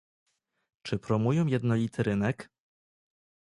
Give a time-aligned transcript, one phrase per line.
[0.81, 2.49] Czy promują jednolity rynek?